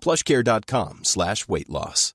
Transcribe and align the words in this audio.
plushcare.com 0.00 1.00
slash 1.04 1.48
weight 1.48 1.70
loss. 1.70 2.14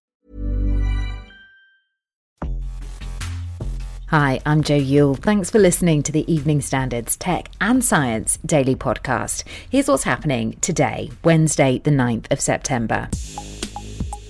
Hi, 4.07 4.39
I'm 4.45 4.61
Joe 4.61 4.75
Yule. 4.75 5.15
Thanks 5.15 5.49
for 5.49 5.57
listening 5.57 6.03
to 6.03 6.11
the 6.11 6.31
Evening 6.31 6.61
Standards 6.61 7.15
Tech 7.15 7.49
and 7.59 7.83
Science 7.83 8.37
Daily 8.45 8.75
Podcast. 8.75 9.43
Here's 9.71 9.87
what's 9.87 10.03
happening 10.03 10.55
today, 10.61 11.09
Wednesday, 11.23 11.79
the 11.79 11.89
9th 11.89 12.31
of 12.31 12.39
September 12.39 13.09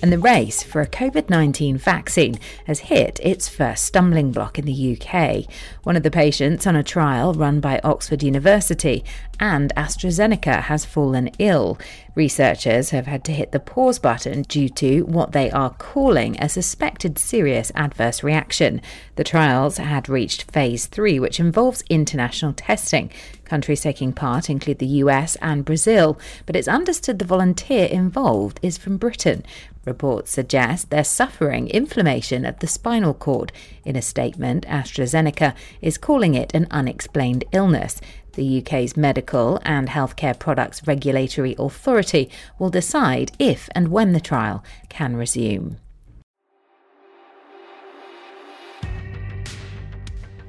and 0.04 0.12
the 0.12 0.18
race 0.18 0.62
for 0.62 0.82
a 0.82 0.86
COVID 0.86 1.30
19 1.30 1.78
vaccine 1.78 2.38
has 2.66 2.92
hit 2.92 3.18
its 3.22 3.48
first 3.48 3.86
stumbling 3.86 4.32
block 4.32 4.58
in 4.58 4.66
the 4.66 4.98
UK. 5.00 5.46
One 5.82 5.96
of 5.96 6.02
the 6.02 6.10
patients 6.10 6.66
on 6.66 6.76
a 6.76 6.82
trial 6.82 7.32
run 7.32 7.58
by 7.58 7.80
Oxford 7.82 8.22
University 8.22 9.02
and 9.40 9.72
AstraZeneca 9.78 10.64
has 10.64 10.84
fallen 10.84 11.30
ill. 11.38 11.78
Researchers 12.14 12.90
have 12.90 13.06
had 13.06 13.24
to 13.24 13.32
hit 13.32 13.52
the 13.52 13.58
pause 13.58 13.98
button 13.98 14.42
due 14.42 14.68
to 14.68 15.04
what 15.06 15.32
they 15.32 15.50
are 15.50 15.70
calling 15.70 16.36
a 16.38 16.50
suspected 16.50 17.18
serious 17.18 17.72
adverse 17.74 18.22
reaction. 18.22 18.82
The 19.16 19.24
trials 19.24 19.78
had 19.78 20.10
reached 20.10 20.52
phase 20.52 20.84
three, 20.84 21.18
which 21.18 21.40
involves 21.40 21.82
international 21.88 22.52
testing. 22.52 23.10
Countries 23.44 23.80
taking 23.80 24.12
part 24.12 24.48
include 24.48 24.78
the 24.78 24.86
US 24.86 25.36
and 25.36 25.64
Brazil, 25.64 26.18
but 26.46 26.56
it's 26.56 26.68
understood 26.68 27.18
the 27.18 27.24
volunteer 27.24 27.86
involved 27.86 28.60
is 28.62 28.78
from 28.78 28.96
Britain. 28.96 29.42
Reports 29.84 30.30
suggest 30.30 30.90
they're 30.90 31.04
suffering 31.04 31.68
inflammation 31.68 32.44
of 32.44 32.58
the 32.58 32.66
spinal 32.66 33.14
cord. 33.14 33.52
In 33.84 33.96
a 33.96 34.02
statement, 34.02 34.66
AstraZeneca 34.66 35.54
is 35.80 35.98
calling 35.98 36.34
it 36.34 36.54
an 36.54 36.66
unexplained 36.70 37.44
illness. 37.52 38.00
The 38.32 38.58
UK's 38.58 38.96
Medical 38.96 39.60
and 39.62 39.88
Healthcare 39.88 40.38
Products 40.38 40.86
Regulatory 40.86 41.54
Authority 41.58 42.30
will 42.58 42.70
decide 42.70 43.32
if 43.38 43.68
and 43.74 43.88
when 43.88 44.12
the 44.12 44.20
trial 44.20 44.64
can 44.88 45.16
resume. 45.16 45.78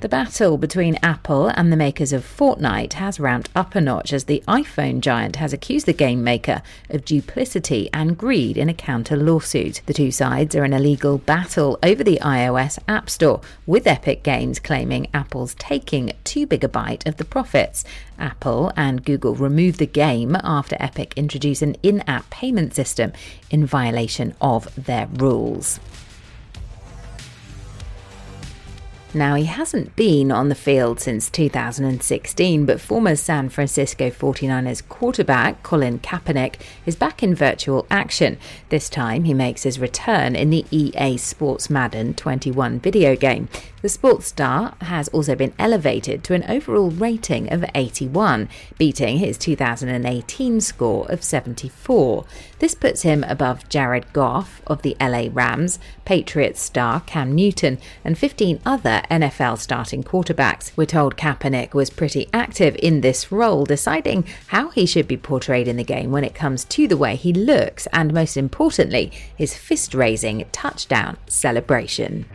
The 0.05 0.09
battle 0.09 0.59
between 0.59 0.99
Apple 1.01 1.47
and 1.47 1.71
the 1.71 1.75
makers 1.75 2.13
of 2.13 2.23
Fortnite 2.23 2.93
has 2.93 3.19
ramped 3.19 3.49
up 3.55 3.73
a 3.73 3.81
notch 3.81 4.13
as 4.13 4.25
the 4.25 4.43
iPhone 4.47 4.99
giant 4.99 5.37
has 5.37 5.51
accused 5.51 5.87
the 5.87 5.93
game 5.93 6.23
maker 6.23 6.61
of 6.91 7.05
duplicity 7.05 7.89
and 7.91 8.15
greed 8.15 8.55
in 8.55 8.69
a 8.69 8.73
counter 8.75 9.17
lawsuit. 9.17 9.81
The 9.87 9.95
two 9.95 10.11
sides 10.11 10.55
are 10.55 10.63
in 10.63 10.73
a 10.73 10.79
legal 10.79 11.17
battle 11.17 11.79
over 11.81 12.03
the 12.03 12.19
iOS 12.21 12.77
App 12.87 13.09
Store, 13.09 13.41
with 13.65 13.87
Epic 13.87 14.21
Games 14.21 14.59
claiming 14.59 15.07
Apple's 15.11 15.55
taking 15.55 16.11
too 16.23 16.45
big 16.45 16.63
a 16.63 16.69
bite 16.69 17.07
of 17.07 17.17
the 17.17 17.25
profits. 17.25 17.83
Apple 18.19 18.71
and 18.77 19.03
Google 19.03 19.33
removed 19.33 19.79
the 19.79 19.87
game 19.87 20.37
after 20.43 20.77
Epic 20.79 21.13
introduced 21.15 21.63
an 21.63 21.77
in 21.81 22.01
app 22.01 22.29
payment 22.29 22.75
system 22.75 23.11
in 23.49 23.65
violation 23.65 24.35
of 24.39 24.69
their 24.75 25.07
rules. 25.07 25.79
Now, 29.15 29.35
he 29.35 29.45
hasn't 29.45 29.95
been 29.95 30.29
on 30.29 30.49
the 30.49 30.55
field 30.55 30.99
since 30.99 31.29
2016, 31.29 32.65
but 32.65 32.81
former 32.81 33.15
San 33.15 33.47
Francisco 33.47 34.09
49ers 34.09 34.85
quarterback 34.89 35.63
Colin 35.63 35.99
Kaepernick 35.99 36.55
is 36.85 36.97
back 36.97 37.23
in 37.23 37.33
virtual 37.33 37.87
action. 37.89 38.37
This 38.67 38.89
time, 38.89 39.23
he 39.23 39.33
makes 39.33 39.63
his 39.63 39.79
return 39.79 40.35
in 40.35 40.49
the 40.49 40.65
EA 40.69 41.15
Sports 41.15 41.69
Madden 41.69 42.13
21 42.13 42.81
video 42.81 43.15
game. 43.15 43.47
The 43.85 43.89
sports 43.89 44.25
star 44.25 44.73
has 44.81 45.09
also 45.09 45.35
been 45.35 45.53
elevated 45.59 46.23
to 46.23 46.33
an 46.33 46.43
overall 46.49 46.89
rating 46.89 47.53
of 47.53 47.63
81, 47.75 48.49
beating 48.79 49.19
his 49.19 49.37
2018 49.37 50.59
score 50.59 51.05
of 51.11 51.23
74. 51.23 52.25
This 52.57 52.73
puts 52.73 53.03
him 53.03 53.23
above 53.25 53.69
Jared 53.69 54.11
Goff 54.11 54.63
of 54.65 54.81
the 54.81 54.97
LA 54.99 55.27
Rams, 55.31 55.77
Patriots 56.03 56.61
star 56.61 57.01
Cam 57.01 57.35
Newton, 57.35 57.77
and 58.03 58.17
15 58.17 58.59
other 58.65 59.03
NFL 59.11 59.59
starting 59.59 60.03
quarterbacks. 60.03 60.75
We're 60.75 60.85
told 60.85 61.15
Kaepernick 61.15 61.75
was 61.75 61.91
pretty 61.91 62.27
active 62.33 62.75
in 62.81 63.01
this 63.01 63.31
role, 63.31 63.65
deciding 63.65 64.25
how 64.47 64.69
he 64.69 64.87
should 64.87 65.07
be 65.07 65.15
portrayed 65.15 65.67
in 65.67 65.77
the 65.77 65.83
game 65.83 66.09
when 66.09 66.23
it 66.23 66.33
comes 66.33 66.65
to 66.65 66.87
the 66.87 66.97
way 66.97 67.15
he 67.15 67.31
looks 67.31 67.87
and, 67.93 68.15
most 68.15 68.35
importantly, 68.35 69.11
his 69.37 69.55
fist 69.55 69.93
raising 69.93 70.43
touchdown 70.51 71.17
celebration. 71.27 72.25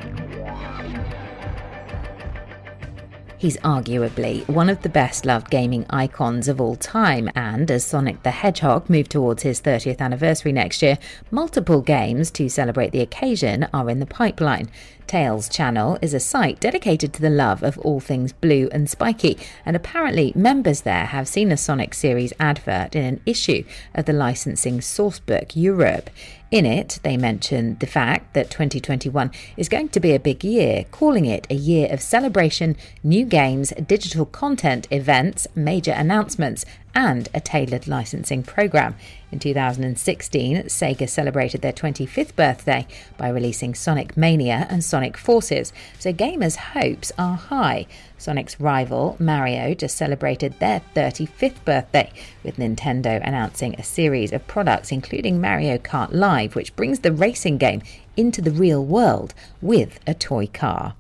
He's 3.41 3.57
arguably 3.61 4.47
one 4.51 4.69
of 4.69 4.83
the 4.83 4.91
best 4.91 5.25
loved 5.25 5.49
gaming 5.49 5.87
icons 5.89 6.47
of 6.47 6.61
all 6.61 6.77
time, 6.77 7.31
and 7.35 7.71
as 7.71 7.87
Sonic 7.87 8.23
the 8.23 8.33
Hedgehog 8.33 8.91
moved 8.91 9.11
towards 9.11 9.45
his 9.45 9.63
30th 9.63 9.99
anniversary 9.99 10.53
next 10.53 10.83
year, 10.83 10.99
multiple 11.31 11.81
games 11.81 12.31
to 12.33 12.51
celebrate 12.51 12.93
the 12.93 13.01
occasion 13.01 13.67
are 13.73 13.89
in 13.89 13.99
the 13.99 14.05
pipeline. 14.05 14.71
Tails 15.07 15.49
channel 15.49 15.99
is 16.03 16.13
a 16.13 16.21
site 16.21 16.61
dedicated 16.61 17.15
to 17.15 17.23
the 17.23 17.31
love 17.31 17.63
of 17.63 17.79
all 17.79 17.99
things 17.99 18.35
blue 18.35 18.69
and 18.73 18.91
spiky, 18.91 19.39
and 19.65 19.75
apparently 19.75 20.35
members 20.37 20.83
there 20.83 21.07
have 21.07 21.27
seen 21.27 21.51
a 21.51 21.57
Sonic 21.57 21.95
series 21.95 22.35
advert 22.39 22.95
in 22.95 23.07
an 23.07 23.21
issue 23.25 23.65
of 23.95 24.05
the 24.05 24.13
licensing 24.13 24.81
sourcebook 24.81 25.57
Europe. 25.57 26.11
In 26.51 26.67
it, 26.67 26.99
they 27.05 27.17
mention 27.17 27.77
the 27.79 27.87
fact 27.87 28.35
that 28.35 28.51
2021 28.51 29.31
is 29.57 29.69
going 29.69 29.89
to 29.91 30.01
be 30.01 30.13
a 30.13 30.19
big 30.19 30.43
year, 30.43 30.85
calling 30.91 31.25
it 31.25 31.47
a 31.49 31.55
year 31.55 31.87
of 31.93 32.03
celebration, 32.03 32.77
new 33.05 33.25
games, 33.25 33.73
digital 33.87 34.27
content, 34.27 34.89
events, 34.91 35.47
major 35.55 35.93
announcements, 35.93 36.65
and 36.95 37.29
a 37.35 37.41
tailored 37.41 37.87
licensing 37.87 38.43
program. 38.43 38.95
In 39.33 39.39
2016, 39.39 40.65
Sega 40.65 41.09
celebrated 41.09 41.63
their 41.63 41.73
25th 41.73 42.35
birthday 42.35 42.87
by 43.17 43.29
releasing 43.29 43.75
Sonic 43.75 44.17
Mania 44.17 44.67
and 44.69 44.83
Sonic 44.83 45.17
Forces, 45.17 45.73
so 45.99 46.13
gamers' 46.13 46.57
hopes 46.57 47.13
are 47.17 47.37
high. 47.37 47.87
Sonic's 48.19 48.61
rival, 48.61 49.17
Mario, 49.19 49.75
just 49.75 49.97
celebrated 49.97 50.59
their 50.59 50.83
35th 50.95 51.65
birthday, 51.65 52.13
with 52.43 52.57
Nintendo 52.57 53.21
announcing 53.27 53.75
a 53.75 53.85
series 53.85 54.33
of 54.33 54.47
products, 54.47 54.91
including 54.91 55.41
Mario 55.41 55.79
Kart 55.79 56.13
Live, 56.13 56.55
which 56.55 56.75
brings 56.77 57.01
the 57.01 57.13
racing 57.13 57.59
game 57.59 57.83
into 58.17 58.43
the 58.43 58.51
real 58.51 58.85
world 58.85 59.33
with 59.63 60.01
a 60.07 60.15
toy 60.15 60.47
car. 60.47 60.95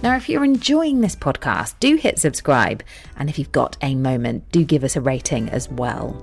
Now, 0.00 0.14
if 0.14 0.28
you're 0.28 0.44
enjoying 0.44 1.00
this 1.00 1.16
podcast, 1.16 1.74
do 1.80 1.96
hit 1.96 2.20
subscribe. 2.20 2.84
And 3.16 3.28
if 3.28 3.36
you've 3.36 3.50
got 3.50 3.76
a 3.82 3.96
moment, 3.96 4.48
do 4.52 4.64
give 4.64 4.84
us 4.84 4.94
a 4.94 5.00
rating 5.00 5.48
as 5.48 5.68
well. 5.68 6.14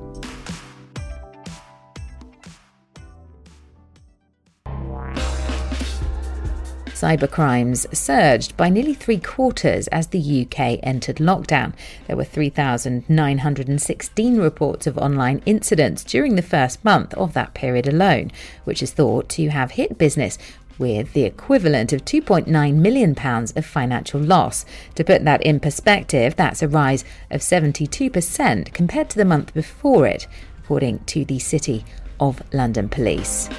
Cybercrimes 6.88 7.94
surged 7.94 8.56
by 8.56 8.70
nearly 8.70 8.94
three 8.94 9.20
quarters 9.20 9.90
as 9.90 10.08
the 10.08 10.48
UK 10.48 10.80
entered 10.82 11.18
lockdown. 11.18 11.74
There 12.08 12.16
were 12.16 12.24
3,916 12.24 14.38
reports 14.38 14.88
of 14.88 14.98
online 14.98 15.42
incidents 15.46 16.06
during 16.06 16.36
the 16.36 16.42
first 16.42 16.86
month 16.86 17.14
of 17.16 17.34
that 17.34 17.54
period 17.54 17.90
alone, 17.90 18.32
which 18.64 18.82
is 18.82 18.94
thought 18.94 19.28
to 19.30 19.50
have 19.50 19.72
hit 19.72 19.98
business 19.98 20.38
with 20.78 21.14
the 21.14 21.24
equivalent 21.24 21.94
of 21.94 22.06
£2.9 22.06 22.76
million 22.76 23.16
of 23.18 23.66
financial 23.66 24.20
loss. 24.20 24.66
To 24.96 25.04
put 25.04 25.24
that 25.26 25.42
in 25.44 25.60
perspective, 25.60 26.36
that's 26.36 26.62
a 26.62 26.68
rise 26.68 27.04
of 27.32 27.42
72% 27.42 28.74
compared 28.74 29.10
to 29.10 29.18
the 29.18 29.26
month 29.26 29.54
before 29.54 30.08
it. 30.08 30.28
according 30.66 30.98
to 31.06 31.24
the 31.26 31.38
City 31.38 31.86
of 32.20 32.42
London 32.52 32.90
Police. 32.90 33.50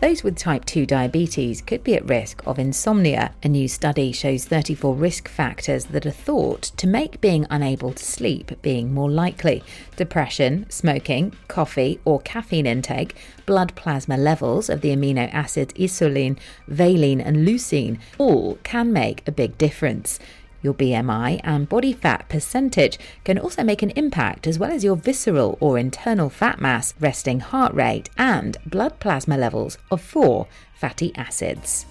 Those 0.00 0.22
with 0.22 0.36
type 0.36 0.64
2 0.64 0.86
diabetes 0.86 1.60
could 1.60 1.82
be 1.82 1.96
at 1.96 2.08
risk 2.08 2.40
of 2.46 2.60
insomnia. 2.60 3.32
A 3.42 3.48
new 3.48 3.66
study 3.66 4.12
shows 4.12 4.44
34 4.44 4.94
risk 4.94 5.28
factors 5.28 5.86
that 5.86 6.06
are 6.06 6.12
thought 6.12 6.62
to 6.76 6.86
make 6.86 7.20
being 7.20 7.46
unable 7.50 7.92
to 7.92 8.04
sleep 8.04 8.52
being 8.62 8.94
more 8.94 9.10
likely. 9.10 9.64
Depression, 9.96 10.66
smoking, 10.70 11.34
coffee 11.48 11.98
or 12.04 12.20
caffeine 12.20 12.64
intake, 12.64 13.16
blood 13.44 13.74
plasma 13.74 14.16
levels 14.16 14.70
of 14.70 14.82
the 14.82 14.94
amino 14.94 15.28
acids 15.34 15.74
isoleucine, 15.74 16.38
valine, 16.68 17.20
and 17.20 17.38
leucine 17.38 17.98
all 18.18 18.56
can 18.62 18.92
make 18.92 19.26
a 19.26 19.32
big 19.32 19.58
difference. 19.58 20.20
Your 20.62 20.74
BMI 20.74 21.40
and 21.44 21.68
body 21.68 21.92
fat 21.92 22.28
percentage 22.28 22.98
can 23.24 23.38
also 23.38 23.62
make 23.62 23.82
an 23.82 23.90
impact, 23.90 24.46
as 24.46 24.58
well 24.58 24.72
as 24.72 24.84
your 24.84 24.96
visceral 24.96 25.56
or 25.60 25.78
internal 25.78 26.28
fat 26.28 26.60
mass, 26.60 26.94
resting 26.98 27.40
heart 27.40 27.74
rate, 27.74 28.10
and 28.18 28.56
blood 28.66 28.98
plasma 29.00 29.36
levels 29.36 29.78
of 29.90 30.00
four 30.00 30.46
fatty 30.74 31.12
acids. 31.14 31.86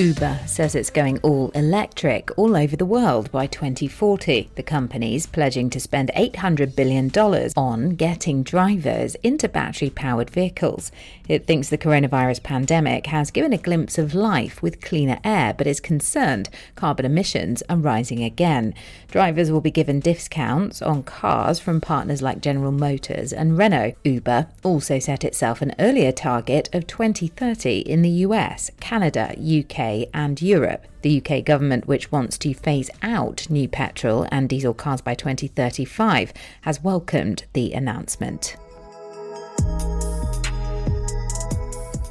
Uber 0.00 0.40
says 0.46 0.74
it's 0.74 0.88
going 0.88 1.18
all 1.18 1.50
electric 1.50 2.30
all 2.38 2.56
over 2.56 2.74
the 2.74 2.86
world 2.86 3.30
by 3.30 3.46
2040. 3.46 4.48
The 4.54 4.62
company's 4.62 5.26
pledging 5.26 5.68
to 5.68 5.78
spend 5.78 6.10
$800 6.16 6.74
billion 6.74 7.10
on 7.54 7.96
getting 7.96 8.42
drivers 8.42 9.14
into 9.16 9.46
battery 9.46 9.90
powered 9.90 10.30
vehicles. 10.30 10.90
It 11.28 11.46
thinks 11.46 11.68
the 11.68 11.76
coronavirus 11.76 12.42
pandemic 12.42 13.08
has 13.08 13.30
given 13.30 13.52
a 13.52 13.58
glimpse 13.58 13.98
of 13.98 14.14
life 14.14 14.62
with 14.62 14.80
cleaner 14.80 15.18
air, 15.22 15.52
but 15.52 15.66
is 15.66 15.80
concerned 15.80 16.48
carbon 16.76 17.04
emissions 17.04 17.62
are 17.68 17.76
rising 17.76 18.24
again. 18.24 18.72
Drivers 19.08 19.50
will 19.50 19.60
be 19.60 19.70
given 19.70 20.00
discounts 20.00 20.80
on 20.80 21.02
cars 21.02 21.60
from 21.60 21.78
partners 21.78 22.22
like 22.22 22.40
General 22.40 22.72
Motors 22.72 23.34
and 23.34 23.58
Renault. 23.58 23.96
Uber 24.04 24.46
also 24.64 24.98
set 24.98 25.24
itself 25.24 25.60
an 25.60 25.74
earlier 25.78 26.10
target 26.10 26.70
of 26.72 26.86
2030 26.86 27.80
in 27.80 28.00
the 28.00 28.24
US, 28.24 28.70
Canada, 28.80 29.34
UK, 29.38 29.89
and 30.12 30.40
Europe. 30.40 30.86
The 31.02 31.22
UK 31.22 31.44
government, 31.44 31.86
which 31.86 32.12
wants 32.12 32.38
to 32.38 32.54
phase 32.54 32.90
out 33.02 33.48
new 33.50 33.68
petrol 33.68 34.26
and 34.30 34.48
diesel 34.48 34.74
cars 34.74 35.00
by 35.00 35.14
2035, 35.14 36.32
has 36.62 36.82
welcomed 36.82 37.44
the 37.52 37.72
announcement. 37.72 38.56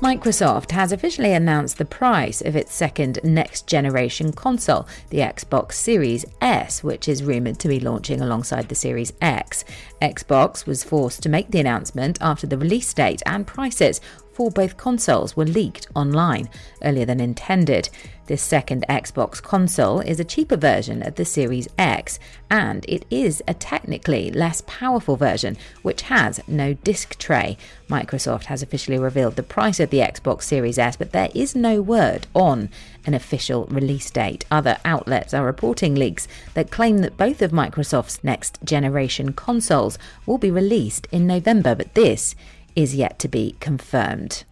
Microsoft 0.02 0.72
has 0.72 0.94
officially 0.94 1.34
announced 1.34 1.78
the 1.78 1.84
price 1.84 2.40
of 2.40 2.56
its 2.56 2.74
second 2.74 3.20
next 3.22 3.68
generation 3.68 4.32
console, 4.32 4.88
the 5.10 5.18
Xbox 5.18 5.74
Series 5.74 6.24
S, 6.40 6.82
which 6.82 7.10
is 7.10 7.22
rumoured 7.22 7.60
to 7.60 7.68
be 7.68 7.82
launching 7.82 8.22
alongside 8.22 8.70
the 8.70 8.76
Series 8.76 9.12
X. 9.20 9.66
Xbox 10.02 10.66
was 10.66 10.86
forced 10.86 11.22
to 11.24 11.30
make 11.30 11.52
the 11.52 11.60
announcement 11.60 12.18
after 12.22 12.48
the 12.48 12.58
release 12.58 12.94
date 12.94 13.22
and 13.26 13.46
prices 13.46 14.00
for 14.40 14.50
both 14.50 14.78
consoles 14.78 15.36
were 15.36 15.44
leaked 15.44 15.86
online 15.96 16.48
earlier 16.82 17.04
than 17.04 17.20
intended. 17.20 17.90
This 18.28 18.42
second 18.42 18.86
Xbox 18.88 19.44
console 19.44 20.00
is 20.00 20.18
a 20.18 20.24
cheaper 20.24 20.56
version 20.56 21.06
of 21.06 21.16
the 21.16 21.26
Series 21.26 21.68
X, 21.78 22.20
and 22.50 22.86
it 22.88 23.06
is 23.10 23.44
a 23.50 23.54
technically 23.54 24.32
less 24.32 24.64
powerful 24.66 25.18
version, 25.18 25.58
which 25.82 26.04
has 26.04 26.40
no 26.48 26.74
disc 26.74 27.18
tray. 27.18 27.58
Microsoft 27.90 28.46
has 28.46 28.62
officially 28.62 28.98
revealed 28.98 29.36
the 29.36 29.44
price 29.44 29.82
of 29.82 29.90
the 29.90 29.98
Xbox 29.98 30.44
Series 30.44 30.80
S, 30.80 30.96
but 30.96 31.12
there 31.12 31.30
is 31.36 31.54
no 31.54 31.82
word 31.82 32.26
on 32.34 32.70
an 33.06 33.14
official 33.14 33.66
release 33.66 34.10
date. 34.10 34.46
Other 34.50 34.78
outlets 34.86 35.34
are 35.34 35.46
reporting 35.46 35.96
leaks 35.96 36.30
that 36.54 36.72
claim 36.72 37.00
that 37.00 37.18
both 37.18 37.42
of 37.42 37.52
Microsoft's 37.52 38.24
next 38.24 38.58
generation 38.64 39.34
consoles 39.34 39.98
will 40.26 40.38
be 40.38 40.52
released 40.52 41.08
in 41.12 41.28
November, 41.28 41.76
but 41.76 41.94
this 41.94 42.36
is 42.80 42.96
yet 42.96 43.20
to 43.20 43.28
be 43.28 43.56
confirmed. 43.60 44.46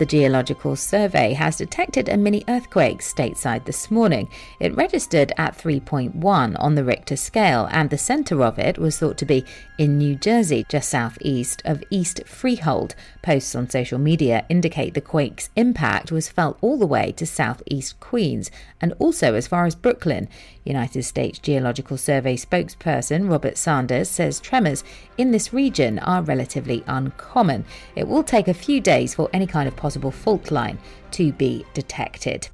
The 0.00 0.06
Geological 0.06 0.76
Survey 0.76 1.34
has 1.34 1.58
detected 1.58 2.08
a 2.08 2.16
mini 2.16 2.42
earthquake 2.48 3.00
stateside 3.00 3.66
this 3.66 3.90
morning. 3.90 4.30
It 4.58 4.74
registered 4.74 5.30
at 5.36 5.58
3.1 5.58 6.56
on 6.58 6.74
the 6.74 6.84
Richter 6.84 7.16
scale, 7.16 7.68
and 7.70 7.90
the 7.90 7.98
centre 7.98 8.42
of 8.42 8.58
it 8.58 8.78
was 8.78 8.98
thought 8.98 9.18
to 9.18 9.26
be 9.26 9.44
in 9.76 9.98
New 9.98 10.16
Jersey, 10.16 10.64
just 10.70 10.88
southeast 10.88 11.60
of 11.66 11.84
East 11.90 12.22
Freehold. 12.24 12.94
Posts 13.20 13.54
on 13.54 13.68
social 13.68 13.98
media 13.98 14.46
indicate 14.48 14.94
the 14.94 15.02
quake's 15.02 15.50
impact 15.54 16.10
was 16.10 16.30
felt 16.30 16.56
all 16.62 16.78
the 16.78 16.86
way 16.86 17.12
to 17.12 17.26
southeast 17.26 18.00
Queens 18.00 18.50
and 18.80 18.94
also 18.98 19.34
as 19.34 19.46
far 19.46 19.66
as 19.66 19.74
Brooklyn. 19.74 20.30
United 20.64 21.02
States 21.02 21.38
Geological 21.38 21.96
Survey 21.96 22.36
spokesperson 22.36 23.28
Robert 23.30 23.58
Sanders 23.58 24.08
says 24.08 24.40
tremors 24.40 24.84
in 25.18 25.30
this 25.30 25.52
region 25.52 25.98
are 25.98 26.22
relatively 26.22 26.84
uncommon. 26.86 27.64
It 27.96 28.06
will 28.06 28.22
take 28.22 28.48
a 28.48 28.54
few 28.54 28.80
days 28.80 29.14
for 29.14 29.28
any 29.32 29.46
kind 29.46 29.66
of 29.68 29.76
possible 29.76 29.89
fault 30.12 30.50
line 30.50 30.78
to 31.12 31.32
be 31.32 31.64
detected. 31.74 32.48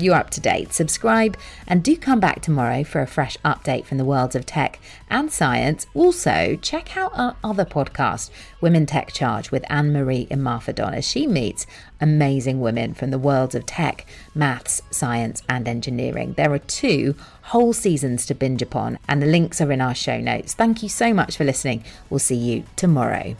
You're 0.00 0.14
up 0.14 0.30
to 0.30 0.40
date. 0.40 0.72
Subscribe 0.72 1.36
and 1.66 1.82
do 1.82 1.96
come 1.96 2.20
back 2.20 2.40
tomorrow 2.40 2.84
for 2.84 3.00
a 3.00 3.06
fresh 3.06 3.36
update 3.38 3.84
from 3.84 3.98
the 3.98 4.04
worlds 4.04 4.36
of 4.36 4.46
tech 4.46 4.78
and 5.10 5.32
science. 5.32 5.86
Also, 5.92 6.56
check 6.62 6.96
out 6.96 7.10
our 7.18 7.34
other 7.42 7.64
podcast, 7.64 8.30
Women 8.60 8.86
Tech 8.86 9.12
Charge, 9.12 9.50
with 9.50 9.64
Anne 9.68 9.92
Marie 9.92 10.28
Imafidon, 10.30 10.94
as 10.94 11.04
she 11.04 11.26
meets 11.26 11.66
amazing 12.00 12.60
women 12.60 12.94
from 12.94 13.10
the 13.10 13.18
worlds 13.18 13.56
of 13.56 13.66
tech, 13.66 14.06
maths, 14.36 14.82
science, 14.92 15.42
and 15.48 15.66
engineering. 15.66 16.34
There 16.36 16.52
are 16.52 16.60
two 16.60 17.16
whole 17.42 17.72
seasons 17.72 18.24
to 18.26 18.34
binge 18.34 18.62
upon, 18.62 19.00
and 19.08 19.20
the 19.20 19.26
links 19.26 19.60
are 19.60 19.72
in 19.72 19.80
our 19.80 19.96
show 19.96 20.20
notes. 20.20 20.54
Thank 20.54 20.80
you 20.84 20.88
so 20.88 21.12
much 21.12 21.36
for 21.36 21.42
listening. 21.42 21.82
We'll 22.08 22.20
see 22.20 22.36
you 22.36 22.62
tomorrow. 22.76 23.34